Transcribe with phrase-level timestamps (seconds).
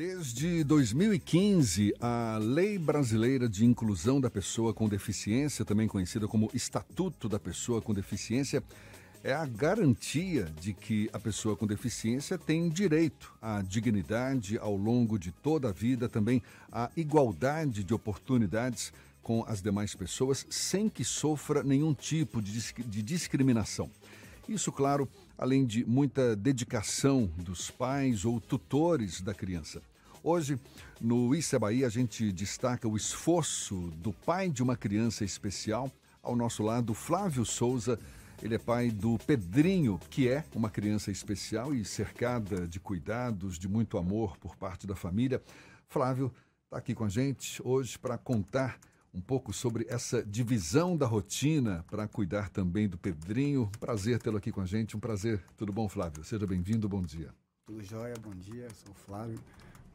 [0.00, 7.28] Desde 2015, a Lei Brasileira de Inclusão da Pessoa com Deficiência, também conhecida como Estatuto
[7.28, 8.62] da Pessoa com Deficiência,
[9.22, 15.18] é a garantia de que a pessoa com deficiência tem direito à dignidade ao longo
[15.18, 16.42] de toda a vida, também
[16.72, 23.02] à igualdade de oportunidades com as demais pessoas, sem que sofra nenhum tipo de, de
[23.02, 23.90] discriminação.
[24.48, 25.06] Isso, claro,
[25.36, 29.82] além de muita dedicação dos pais ou tutores da criança.
[30.22, 30.60] Hoje,
[31.00, 35.90] no Issa Bahia, a gente destaca o esforço do pai de uma criança especial.
[36.22, 37.98] Ao nosso lado, Flávio Souza,
[38.42, 43.66] ele é pai do Pedrinho, que é uma criança especial e cercada de cuidados, de
[43.66, 45.42] muito amor por parte da família.
[45.88, 46.30] Flávio
[46.64, 48.78] está aqui com a gente hoje para contar
[49.14, 53.70] um pouco sobre essa divisão da rotina para cuidar também do Pedrinho.
[53.80, 55.42] Prazer tê-lo aqui com a gente, um prazer.
[55.56, 56.22] Tudo bom, Flávio?
[56.22, 57.30] Seja bem-vindo, bom dia.
[57.64, 59.38] Tudo jóia, bom dia, eu sou o Flávio.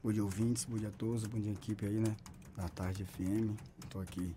[0.06, 2.16] Bom dia, ouvintes, bom dia a todos, bom dia, equipe aí, né?
[2.56, 4.36] Da Tarde FM, estou aqui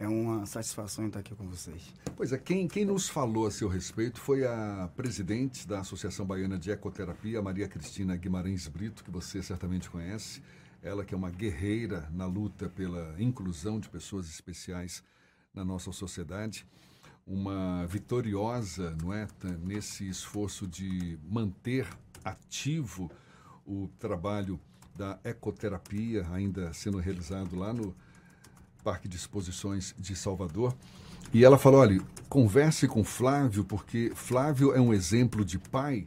[0.00, 1.94] é uma satisfação estar aqui com vocês.
[2.16, 6.58] Pois é, quem, quem nos falou a seu respeito foi a presidente da Associação Baiana
[6.58, 10.42] de Ecoterapia, Maria Cristina Guimarães Brito, que você certamente conhece.
[10.82, 15.00] Ela que é uma guerreira na luta pela inclusão de pessoas especiais
[15.54, 16.66] na nossa sociedade.
[17.24, 19.28] Uma vitoriosa, não é,
[19.62, 21.86] nesse esforço de manter
[22.24, 23.08] ativo
[23.64, 24.58] o trabalho
[24.94, 27.94] da ecoterapia, ainda sendo realizado lá no
[28.82, 30.74] Parque de Exposições de Salvador.
[31.32, 36.06] E ela falou: olha, converse com Flávio, porque Flávio é um exemplo de pai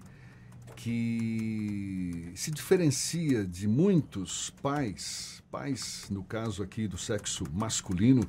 [0.75, 8.27] que se diferencia de muitos pais, pais, no caso aqui do sexo masculino,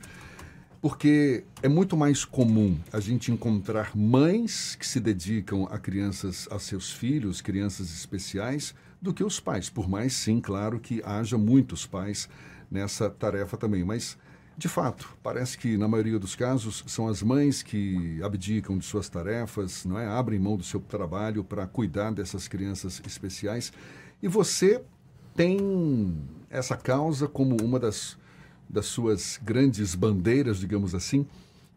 [0.80, 6.58] porque é muito mais comum a gente encontrar mães que se dedicam a crianças, a
[6.58, 8.74] seus filhos, crianças especiais,
[9.06, 9.70] do que os pais.
[9.70, 12.28] Por mais, sim, claro que haja muitos pais
[12.70, 13.84] nessa tarefa também.
[13.84, 14.18] Mas
[14.58, 19.06] de fato, parece que na maioria dos casos são as mães que abdicam de suas
[19.06, 20.06] tarefas, não é?
[20.06, 23.70] Abrem mão do seu trabalho para cuidar dessas crianças especiais.
[24.22, 24.82] E você
[25.34, 26.16] tem
[26.48, 28.16] essa causa como uma das,
[28.66, 31.26] das suas grandes bandeiras, digamos assim.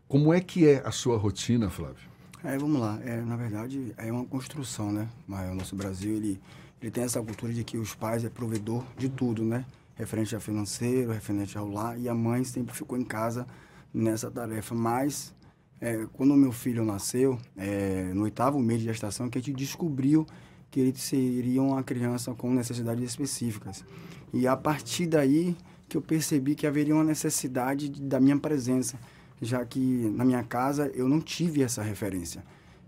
[0.07, 2.07] Como é que é a sua rotina, Flávio?
[2.45, 2.97] É, vamos lá.
[3.03, 5.09] É, na verdade, é uma construção, né?
[5.27, 6.39] Mas o nosso Brasil, ele,
[6.81, 9.65] ele tem essa cultura de que os pais é provedor de tudo, né?
[9.99, 13.45] referente a financeiro, referente ao lar, e a mãe sempre ficou em casa
[13.93, 14.73] nessa tarefa.
[14.73, 15.35] Mas,
[15.81, 20.25] é, quando meu filho nasceu, é, no oitavo mês de gestação, que a gente descobriu
[20.71, 23.83] que ele seria uma criança com necessidades específicas.
[24.31, 25.57] E a partir daí
[25.89, 28.97] que eu percebi que haveria uma necessidade de, da minha presença,
[29.41, 29.79] já que
[30.15, 32.41] na minha casa eu não tive essa referência.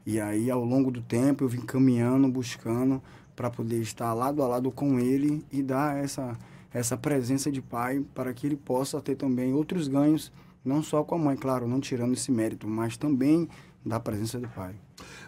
[0.06, 3.02] E aí, ao longo do tempo, eu vim caminhando, buscando
[3.42, 6.38] para poder estar lado a lado com ele e dar essa
[6.72, 10.32] essa presença de pai para que ele possa ter também outros ganhos,
[10.64, 13.50] não só com a mãe, claro, não tirando esse mérito, mas também
[13.84, 14.76] da presença do pai.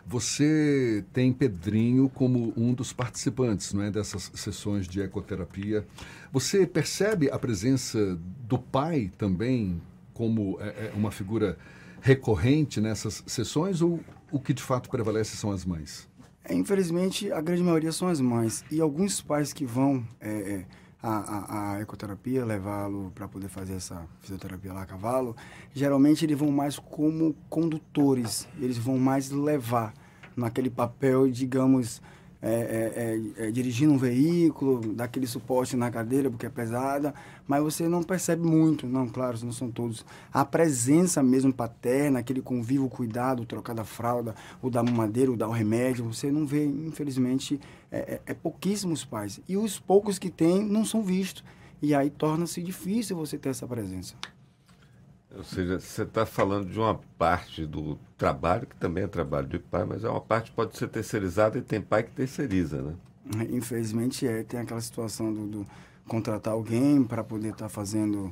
[0.06, 5.86] Você tem Pedrinho como um dos participantes não é, dessas sessões de ecoterapia.
[6.32, 9.82] Você percebe a presença do pai também
[10.14, 11.58] como é, é uma figura
[12.00, 14.00] recorrente nessas sessões ou
[14.32, 16.08] o que de fato prevalece são as mães?
[16.44, 18.66] É, infelizmente, a grande maioria são as mães.
[18.70, 20.66] E alguns pais que vão é, é
[21.02, 25.36] a, a, a ecoterapia, levá-lo para poder fazer essa fisioterapia lá a cavalo,
[25.74, 29.94] geralmente eles vão mais como condutores, eles vão mais levar
[30.36, 32.02] naquele papel, digamos,
[32.46, 37.14] é, é, é, é, dirigindo um veículo, dar aquele suporte na cadeira porque é pesada,
[37.48, 40.06] mas você não percebe muito, não, claro, não são todos.
[40.32, 45.48] A presença mesmo paterna, aquele convívio, cuidado, trocar da fralda, o da mamadeira, o dar
[45.48, 49.40] o remédio, você não vê, infelizmente, é, é, é pouquíssimos pais.
[49.48, 51.46] E os poucos que tem não são vistos.
[51.82, 54.16] E aí torna-se difícil você ter essa presença.
[55.36, 59.58] Ou seja, você está falando de uma parte do trabalho, que também é trabalho de
[59.58, 62.94] pai, mas é uma parte que pode ser terceirizada e tem pai que terceiriza, né?
[63.50, 64.44] Infelizmente é.
[64.44, 65.68] Tem aquela situação do, do
[66.08, 68.32] contratar alguém para poder estar tá fazendo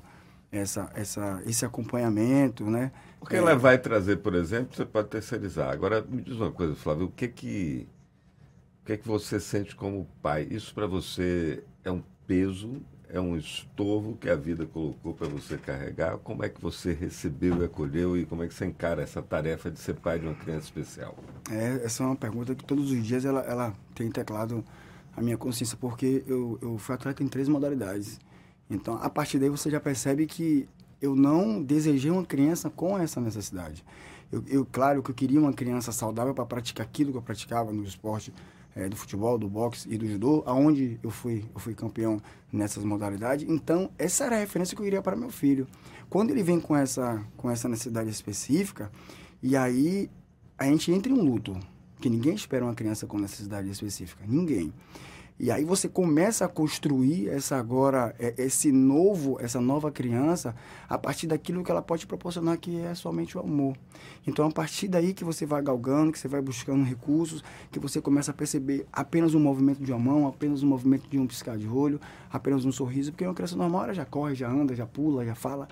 [0.51, 2.91] essa, essa, esse acompanhamento, né?
[3.19, 3.39] Porque é...
[3.39, 5.71] ela vai trazer, por exemplo, você pode terceirizar.
[5.71, 7.87] Agora, me diz uma coisa, Flávio, o que que,
[8.81, 10.47] o que, que você sente como pai?
[10.51, 12.81] Isso para você é um peso
[13.13, 16.17] é um estorvo que a vida colocou para você carregar?
[16.19, 19.69] Como é que você recebeu e acolheu e como é que você encara essa tarefa
[19.69, 21.15] de ser pai de uma criança especial?
[21.49, 24.63] É, essa é uma pergunta que todos os dias ela, ela tem teclado
[25.15, 28.17] a minha consciência, porque eu, eu fui atleta em três modalidades.
[28.69, 30.67] Então, a partir daí você já percebe que
[31.01, 33.83] eu não desejei uma criança com essa necessidade.
[34.31, 37.73] Eu, eu claro que eu queria uma criança saudável para praticar aquilo que eu praticava
[37.73, 38.33] no esporte,
[38.75, 42.21] é, do futebol, do boxe e do judô, aonde eu fui, eu fui campeão
[42.51, 43.47] nessas modalidades.
[43.47, 45.67] Então, essa era a referência que eu queria para meu filho.
[46.09, 48.91] Quando ele vem com essa, com essa necessidade específica,
[49.41, 50.09] e aí
[50.57, 51.57] a gente entra em um luto,
[51.99, 54.73] que ninguém espera uma criança com necessidade específica, ninguém.
[55.39, 60.55] E aí você começa a construir essa agora, é, esse novo, essa nova criança,
[60.87, 63.75] a partir daquilo que ela pode proporcionar, que é somente o amor.
[64.27, 67.99] Então, a partir daí que você vai galgando, que você vai buscando recursos, que você
[67.99, 71.57] começa a perceber apenas um movimento de uma mão, apenas um movimento de um piscar
[71.57, 71.99] de olho,
[72.29, 75.33] apenas um sorriso, porque uma criança normal ela já corre, já anda, já pula, já
[75.33, 75.67] fala.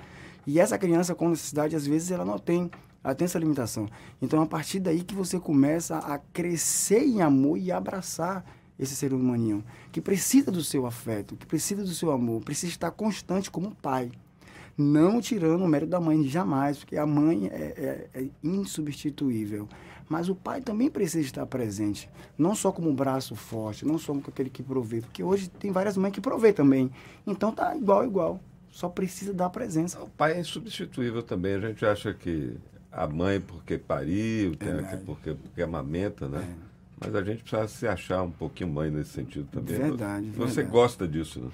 [0.48, 2.72] E essa criança com necessidade, às vezes, ela não tem
[3.04, 3.88] ela tem essa limitação.
[4.22, 8.44] Então, a partir daí que você começa a crescer em amor e abraçar
[8.80, 12.92] esse ser humaninho, que precisa do seu afeto, que precisa do seu amor, precisa estar
[12.92, 14.10] constante como pai.
[14.78, 19.68] Não tirando o mérito da mãe, jamais, porque a mãe é, é, é insubstituível.
[20.08, 24.14] Mas o pai também precisa estar presente, não só como um braço forte, não só
[24.14, 26.90] como aquele que provê, porque hoje tem várias mães que provê também.
[27.28, 28.40] Então tá igual, igual.
[28.72, 30.02] Só precisa dar presença.
[30.02, 31.56] O pai é insubstituível também.
[31.56, 32.56] A gente acha que
[32.92, 36.48] a mãe porque pariu, é, porque, porque amamenta, né?
[37.00, 39.78] Mas a gente precisa se achar um pouquinho mãe nesse sentido também.
[39.78, 40.30] Verdade.
[40.31, 40.68] Você verdade.
[40.69, 41.50] gosta disso, né?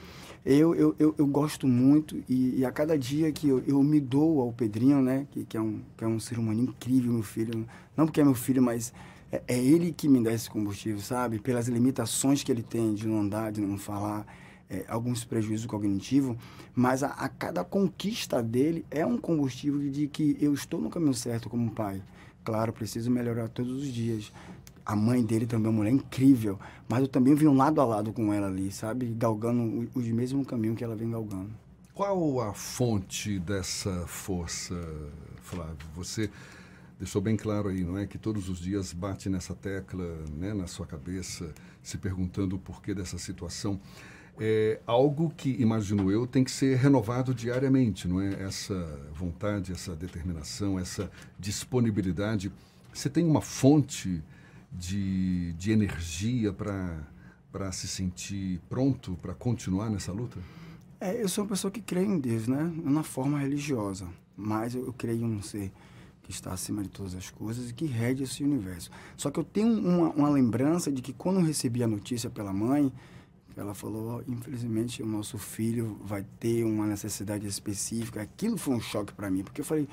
[0.45, 3.99] Eu, eu, eu, eu gosto muito e, e, a cada dia que eu, eu me
[3.99, 5.25] dou ao Pedrinho, né?
[5.31, 7.65] Que, que, é um, que é um ser humano incrível, meu filho.
[7.97, 8.93] Não porque é meu filho, mas
[9.31, 11.39] é, é ele que me dá esse combustível, sabe?
[11.39, 14.25] Pelas limitações que ele tem de não andar, de não falar.
[14.67, 16.35] É, alguns prejuízos cognitivos,
[16.73, 21.13] mas a, a, cada conquista dele é um combustível de que eu estou no caminho
[21.13, 22.01] certo como pai.
[22.43, 24.33] Claro, preciso melhorar todos os dias,
[24.85, 28.13] a mãe dele também é uma mulher incrível, mas eu também vim lado a lado
[28.13, 29.07] com ela ali, sabe?
[29.17, 31.49] Galgando o, o mesmo caminho que ela vem galgando.
[31.93, 34.75] Qual a fonte dessa força,
[35.41, 35.87] Flávio?
[35.95, 36.29] Você
[36.99, 38.05] deixou bem claro aí, não é?
[38.05, 40.05] Que todos os dias bate nessa tecla,
[40.37, 41.51] né, na sua cabeça,
[41.81, 43.79] se perguntando o porquê dessa situação.
[44.37, 48.43] É algo que, imagino eu, tem que ser renovado diariamente, não é?
[48.43, 48.75] Essa
[49.13, 51.09] vontade, essa determinação, essa
[51.39, 52.51] disponibilidade.
[52.93, 54.21] Você tem uma fonte
[54.77, 60.39] de, de energia para se sentir pronto para continuar nessa luta?
[60.99, 62.71] É, eu sou uma pessoa que crê em Deus, né?
[62.83, 65.71] Na forma religiosa, mas eu, eu creio em um ser
[66.23, 68.89] que está acima de todas as coisas e que rege esse universo.
[69.15, 72.51] Só que eu tenho uma, uma lembrança de que quando eu recebi a notícia pela
[72.51, 72.91] mãe,
[73.57, 78.21] ela falou, infelizmente o nosso filho vai ter uma necessidade específica.
[78.21, 79.87] Aquilo foi um choque para mim, porque eu falei,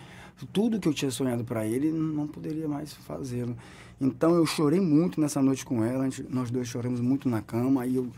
[0.52, 3.56] tudo que eu tinha sonhado para ele não poderia mais fazê-lo.
[4.00, 7.96] Então eu chorei muito nessa noite com ela, nós dois choramos muito na cama e
[7.96, 8.10] eu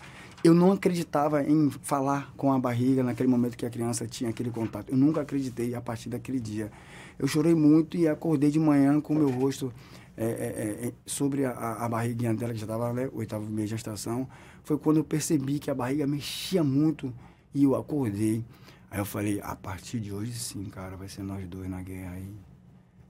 [0.45, 4.51] eu não acreditava em falar com a barriga naquele momento que a criança tinha aquele
[4.51, 4.91] contato.
[4.91, 6.71] Eu nunca acreditei a partir daquele dia.
[7.19, 9.73] Eu chorei muito e acordei de manhã com o meu rosto
[10.17, 13.75] é, é, é, sobre a, a, barriguinha dela, que já estava né, oitavo mês de
[13.75, 14.29] gestação.
[14.63, 17.13] Foi quando eu percebi que a barriga mexia muito
[17.53, 18.45] e eu acordei.
[18.91, 22.13] Aí eu falei, a partir de hoje sim, cara, vai ser nós dois na guerra
[22.13, 22.33] aí.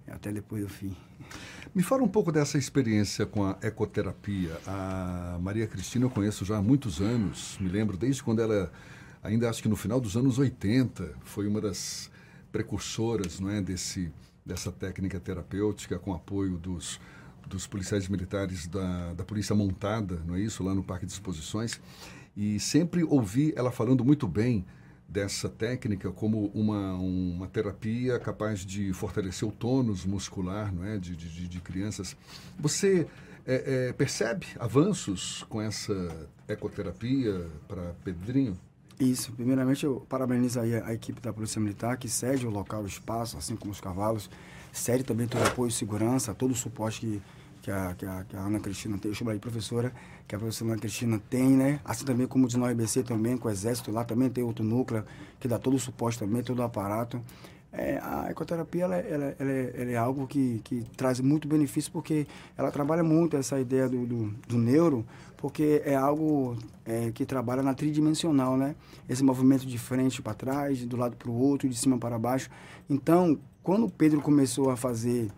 [0.08, 0.96] Até depois do fim.
[1.74, 4.58] Me fala um pouco dessa experiência com a ecoterapia.
[4.66, 8.70] A Maria Cristina eu conheço já há muitos anos, me lembro desde quando ela,
[9.22, 12.10] ainda acho que no final dos anos 80, foi uma das
[12.54, 14.12] precursoras não é, desse,
[14.46, 17.00] dessa técnica terapêutica com apoio dos,
[17.48, 21.80] dos policiais militares da, da Polícia Montada, não é isso, lá no Parque de Exposições.
[22.36, 24.64] E sempre ouvi ela falando muito bem
[25.08, 30.96] dessa técnica como uma, uma terapia capaz de fortalecer o tônus muscular não é?
[30.96, 32.16] de, de, de crianças.
[32.56, 33.08] Você
[33.44, 38.56] é, é, percebe avanços com essa ecoterapia para Pedrinho?
[38.98, 39.32] Isso.
[39.32, 42.86] Primeiramente, eu parabenizo aí a, a, equipe da Polícia Militar, que cede o local, o
[42.86, 44.30] espaço, assim como os cavalos,
[44.72, 47.22] cede também todo o apoio segurança, todo o suporte que
[47.64, 49.90] que a, que a, que a Ana Cristina tem, eu chamo de professora,
[50.28, 51.80] que a professora Ana Cristina tem, né?
[51.82, 55.02] Assim também como o de IBC também, com o Exército lá também tem outro núcleo
[55.40, 57.22] que dá todo o suporte também, todo o aparato.
[57.76, 61.90] É, a ecoterapia ela, ela, ela, é, ela, é, algo que, que traz muito benefício
[61.90, 62.24] porque
[62.56, 65.04] ela trabalha muito essa ideia do, do, do neuro,
[65.36, 68.76] porque é algo é, que trabalha na tridimensional, né?
[69.08, 72.48] Esse movimento de frente para trás, do lado para o outro, de cima para baixo.
[72.88, 75.30] Então, quando o Pedro começou a fazer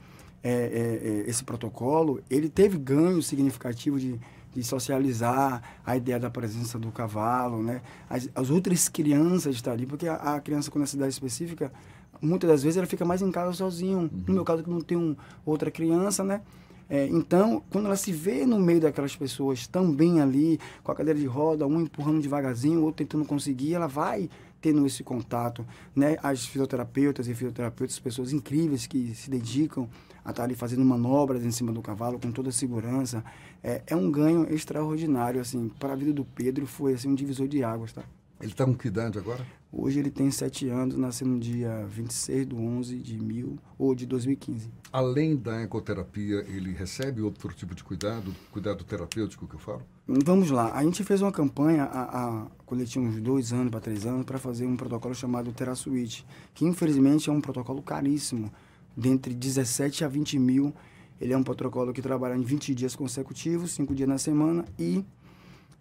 [0.44, 4.20] é, é, é, esse protocolo, ele teve ganho significativo de,
[4.54, 7.82] de socializar a ideia da presença do cavalo, né?
[8.08, 11.72] As, as outras crianças estão ali, porque a, a, criança com necessidade específica,
[12.20, 13.98] muitas das vezes ela fica mais em casa sozinho.
[13.98, 14.10] Uhum.
[14.28, 16.42] No meu caso, que não tem um, outra criança, né?
[16.88, 21.18] É, então, quando ela se vê no meio daquelas pessoas também ali, com a cadeira
[21.18, 24.30] de roda, um empurrando devagarzinho, outro tentando conseguir, ela vai
[24.60, 26.16] tendo esse contato, né?
[26.22, 29.88] As fisioterapeutas e fisioterapeutas, pessoas incrívees que se dedicam
[30.24, 33.24] a estar ali fazendo manobras em cima do cavalo com toda a segurança.
[33.62, 37.48] é, é um ganho extraordinário, assim, para a vida do Pedro foi assim, um divisor
[37.48, 38.02] de águas, tá?
[38.40, 39.44] Ele está com que idade agora?
[39.72, 44.06] Hoje ele tem sete anos, nasceu no dia 26 de 11 de mil, ou de
[44.06, 44.70] 2015.
[44.92, 49.82] Além da ecoterapia, ele recebe outro tipo de cuidado, cuidado terapêutico que eu falo?
[50.06, 52.02] Vamos lá, a gente fez uma campanha a,
[52.42, 55.52] a, quando ele tinha uns dois anos para três anos para fazer um protocolo chamado
[55.52, 58.52] TeraSuite, que infelizmente é um protocolo caríssimo,
[58.96, 60.74] dentre 17 a 20 mil.
[61.20, 65.04] Ele é um protocolo que trabalha em 20 dias consecutivos, 5 dias na semana e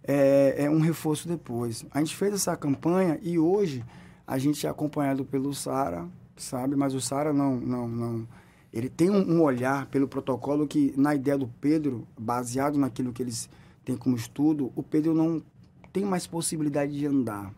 [0.06, 1.84] é, é, um reforço depois.
[1.90, 3.84] A gente fez essa campanha e hoje
[4.26, 6.76] a gente é acompanhado pelo Sara, sabe?
[6.76, 8.28] Mas o Sara não, não, não.
[8.72, 13.22] Ele tem um, um, olhar pelo protocolo que, na ideia do Pedro, baseado naquilo que
[13.22, 13.48] eles
[13.84, 15.42] têm como estudo, o Pedro não
[15.92, 17.52] tem mais possibilidade de andar,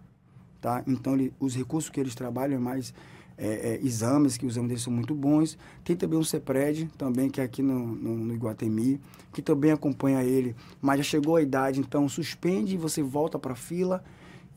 [0.60, 0.82] tá?
[0.86, 2.94] Então, ele, os recursos que eles trabalham é mais
[3.38, 5.56] é, é, exames, que os exames deles são muito bons.
[5.84, 9.00] Tem também um CEPRED, também, que é aqui no, no, no, Iguatemi,
[9.32, 13.52] que também acompanha ele, mas já chegou a idade, então suspende e você volta para
[13.52, 14.02] a fila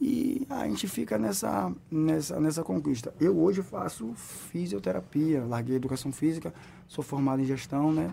[0.04, 3.14] e a gente fica nessa, nessa, nessa conquista.
[3.20, 6.52] Eu hoje faço fisioterapia, larguei educação física,
[6.88, 8.12] sou formado em gestão, né?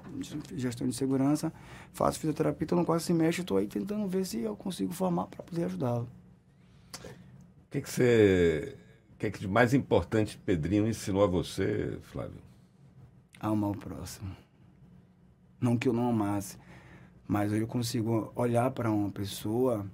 [0.55, 1.51] Gestão de segurança,
[1.95, 5.29] faço fisioterapia, então não quase se mexe, estou aí tentando ver se eu consigo formar
[5.29, 6.07] para poder ajudá-lo.
[6.99, 8.77] O que, que você
[9.19, 12.41] o que é que de mais importante Pedrinho ensinou a você, Flávio?
[13.41, 14.31] Amar o próximo.
[15.61, 16.57] Não que eu não amasse,
[17.27, 19.85] mas eu consigo olhar para uma pessoa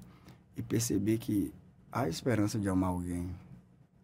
[0.54, 1.54] e perceber que
[1.90, 3.34] há esperança de amar alguém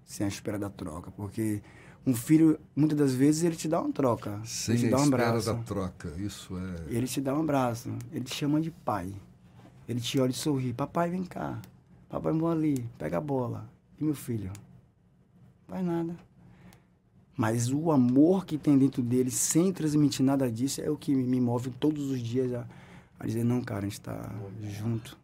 [0.07, 1.63] sem a espera da troca, porque
[2.07, 5.05] um filho muitas das vezes ele te dá uma troca, sem ele te dá um
[5.05, 5.53] espera abraço.
[5.53, 6.95] da troca, isso é.
[6.95, 9.15] Ele te dá um abraço, ele te chama de pai,
[9.87, 11.61] ele te olha e sorri, papai vem cá,
[12.09, 14.51] papai vamos ali, pega a bola e meu filho
[15.71, 16.17] Faz nada.
[17.37, 21.41] Mas o amor que tem dentro dele, sem transmitir nada disso, é o que me
[21.41, 22.67] move todos os dias a,
[23.19, 25.17] a dizer, não, cara, a gente está junto.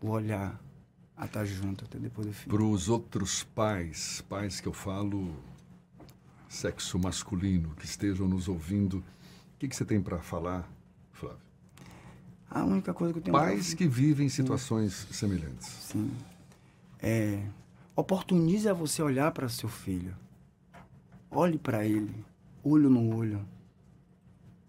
[0.00, 0.58] O olhar
[1.16, 2.56] a estar tá junto até depois do filho.
[2.56, 5.34] Para os outros pais, pais que eu falo,
[6.48, 10.68] sexo masculino, que estejam nos ouvindo, o que, que você tem para falar,
[11.12, 11.38] Flávio?
[12.48, 13.78] A única coisa que eu tenho Pais pra...
[13.78, 15.12] que vivem situações Sim.
[15.12, 15.68] semelhantes.
[15.68, 16.10] Sim.
[17.00, 17.42] É,
[17.94, 20.16] Oportunize a você olhar para seu filho.
[21.30, 22.24] Olhe para ele,
[22.62, 23.46] olho no olho.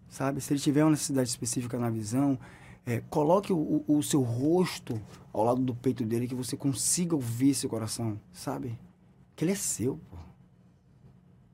[0.09, 0.41] Sabe?
[0.41, 2.37] Se ele tiver uma necessidade específica na visão,
[2.85, 5.01] é, coloque o, o, seu rosto
[5.31, 8.77] ao lado do peito dele, que você consiga ouvir seu coração, sabe?
[9.35, 10.17] Que ele é seu, pô.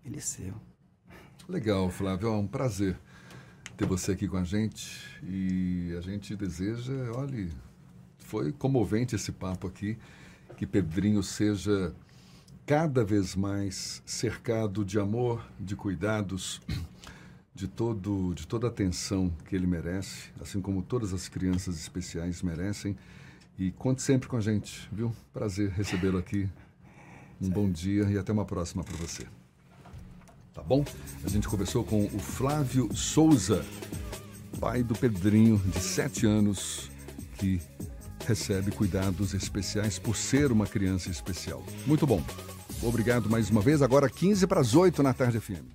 [0.03, 0.53] Ele é seu.
[1.47, 2.29] Legal, Flávio.
[2.29, 2.99] É um prazer
[3.77, 4.99] ter você aqui com a gente.
[5.23, 7.51] E a gente deseja, olhe,
[8.17, 9.97] foi comovente esse papo aqui
[10.59, 11.95] que Pedrinho seja
[12.65, 16.61] cada vez mais cercado de amor, de cuidados,
[17.55, 22.41] de todo de toda a atenção que ele merece, assim como todas as crianças especiais
[22.41, 22.97] merecem.
[23.57, 25.15] E conte sempre com a gente, viu?
[25.31, 26.49] Prazer recebê-lo aqui.
[27.41, 29.25] Um bom dia e até uma próxima para você.
[30.53, 30.83] Tá bom?
[31.23, 33.65] A gente conversou com o Flávio Souza,
[34.59, 36.91] pai do Pedrinho, de sete anos,
[37.37, 37.61] que
[38.29, 41.63] recebe cuidados especiais por ser uma criança especial.
[41.87, 42.23] Muito bom.
[42.83, 43.81] Obrigado mais uma vez.
[43.81, 45.69] Agora 15 para as 8 na tarde FM.